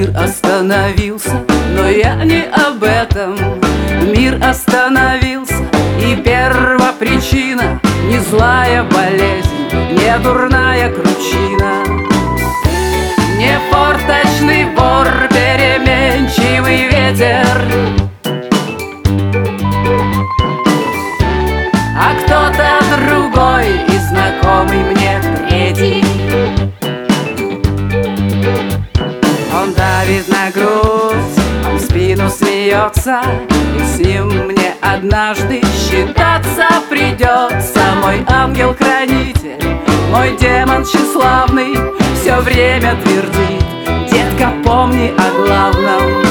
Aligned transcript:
мир 0.00 0.16
остановился 0.16 1.44
Но 1.76 1.88
я 1.88 2.14
не 2.24 2.44
об 2.44 2.82
этом. 2.82 3.36
Мир 4.14 4.38
остановился 4.42 5.62
И 6.00 6.16
первопричина 6.16 7.80
Не 8.06 8.18
злая 8.20 8.84
болезнь 8.84 9.48
Не 9.90 10.18
дурная 10.22 10.90
кручина 10.90 11.69
Он 29.80 29.86
давит 30.06 30.28
на 30.28 30.50
грудь, 30.50 31.74
в 31.74 31.80
спину 31.80 32.28
смеется 32.28 33.22
И 33.78 33.82
с 33.82 33.98
ним 33.98 34.28
мне 34.48 34.74
однажды 34.80 35.62
считаться 35.74 36.66
придется. 36.90 37.80
Мой 38.02 38.24
ангел-хранитель, 38.28 39.62
мой 40.10 40.36
демон 40.36 40.84
тщеславный 40.84 41.74
Все 42.20 42.36
время 42.40 42.94
твердит, 43.02 44.10
детка, 44.10 44.52
помни 44.64 45.14
о 45.16 45.46
главном 45.46 46.29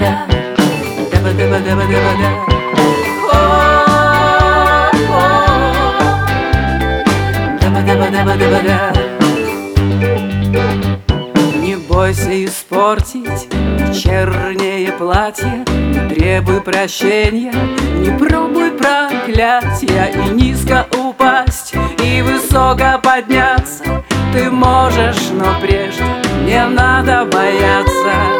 Daба-daба-daба-daба-да. 0.00 2.30
О-о. 3.32 4.90
Daба-daба-daба-daба-да. 7.60 8.80
Не 11.60 11.76
бойся 11.76 12.32
испортить 12.46 13.48
вечернее 13.52 14.92
платье 14.92 15.64
Не 15.68 16.08
требуй 16.14 16.60
прощения, 16.62 17.52
не 17.98 18.10
пробуй 18.16 18.70
проклятия 18.70 20.10
И 20.14 20.30
низко 20.30 20.86
упасть, 20.96 21.74
и 22.02 22.22
высоко 22.22 22.98
подняться 23.02 23.84
Ты 24.32 24.50
можешь, 24.50 25.28
но 25.32 25.60
прежде 25.60 26.06
не 26.46 26.64
надо 26.66 27.26
бояться 27.26 28.39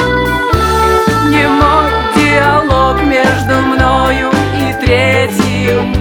Мой 1.49 1.91
диалог 2.15 3.03
между 3.03 3.55
мною 3.63 4.31
и 4.55 4.73
третьим. 4.85 5.95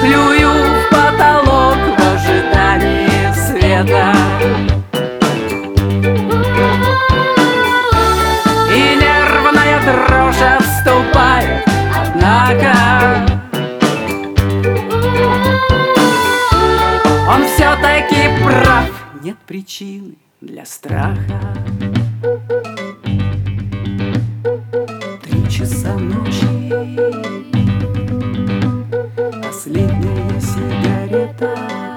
Плюю 0.00 0.50
в 0.50 0.90
потолок 0.90 1.78
в 1.96 2.00
ожидании 2.14 3.32
света. 3.34 4.14
И 8.72 8.96
нервная 8.96 9.80
дрожь 9.84 10.42
отступает, 10.42 11.64
однако 11.94 12.72
Он 17.28 17.44
все-таки 17.46 18.28
прав, 18.42 18.88
нет 19.22 19.36
причины 19.46 20.16
для 20.40 20.64
страха. 20.64 21.40
Три 25.22 25.50
часа 25.50 25.94
ночи. 25.96 26.70
Последняя 29.42 30.40
сигарета 30.40 31.89